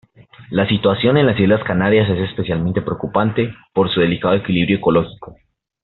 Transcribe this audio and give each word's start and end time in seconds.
La 0.49 0.67
situación 0.67 1.17
en 1.17 1.27
las 1.27 1.39
Islas 1.39 1.63
Canarias 1.63 2.09
es 2.09 2.17
especialmente 2.27 2.81
preocupante, 2.81 3.53
por 3.71 3.87
su 3.93 3.99
delicado 3.99 4.33
equilibrio 4.33 4.77
ecológico. 4.79 5.35